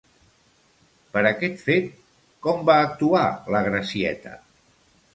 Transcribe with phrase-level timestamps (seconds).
[1.17, 1.93] Per aquest fet,
[2.49, 4.39] com va actuar la Gracieta?